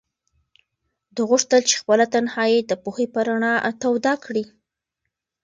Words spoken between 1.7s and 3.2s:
خپله تنهایي د پوهې په